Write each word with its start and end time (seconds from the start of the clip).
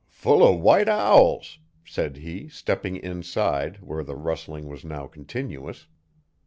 'Full 0.07 0.41
o' 0.41 0.51
white 0.55 0.89
owls,' 0.89 1.59
said 1.85 2.17
he, 2.17 2.49
stepping 2.49 2.95
inside, 2.95 3.77
where 3.83 4.03
the 4.03 4.15
rustling 4.15 4.67
was 4.67 4.83
now 4.83 5.05
continuous. 5.05 5.85